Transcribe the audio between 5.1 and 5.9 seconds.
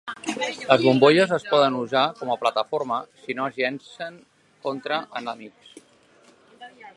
enemics.